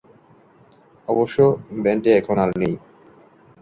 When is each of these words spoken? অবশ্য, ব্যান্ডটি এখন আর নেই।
অবশ্য, 1.07 1.37
ব্যান্ডটি 1.83 2.09
এখন 2.11 2.35
আর 2.43 2.49
নেই। 2.61 2.73